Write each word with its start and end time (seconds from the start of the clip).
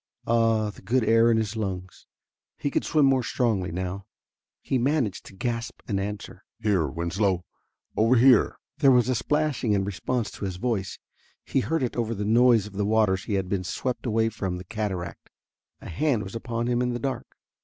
Ah, 0.25 0.71
the 0.71 0.81
good 0.81 1.03
air 1.03 1.29
in 1.29 1.37
his 1.37 1.55
lungs 1.55 2.07
he 2.57 2.71
could 2.71 2.83
swim 2.83 3.05
more 3.05 3.21
strongly 3.21 3.71
now. 3.71 4.07
He 4.63 4.79
managed 4.79 5.27
to 5.27 5.35
gasp 5.35 5.79
an 5.87 5.99
answer: 5.99 6.43
"Here, 6.59 6.87
Winslow, 6.87 7.45
over 7.95 8.15
here!" 8.15 8.57
There 8.79 8.89
was 8.89 9.09
a 9.09 9.13
splashing 9.13 9.73
in 9.73 9.83
response 9.85 10.31
to 10.31 10.45
his 10.45 10.55
voice. 10.55 10.97
He 11.45 11.59
heard 11.59 11.83
it 11.83 11.95
over 11.95 12.15
the 12.15 12.25
noise 12.25 12.65
of 12.65 12.73
the 12.73 12.83
waters 12.87 13.25
he 13.25 13.35
had 13.35 13.47
been 13.47 13.63
swept 13.63 14.07
away 14.07 14.29
from 14.29 14.57
the 14.57 14.63
cataract. 14.63 15.29
A 15.81 15.89
hand 15.89 16.23
was 16.23 16.33
upon 16.33 16.65
him 16.65 16.81
in 16.81 16.93
the 16.93 16.99
dark. 16.99 17.37